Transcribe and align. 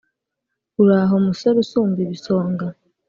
uraho 0.83 1.15
musore 1.25 1.57
usumba 1.63 1.99
ibisonga 2.05 2.65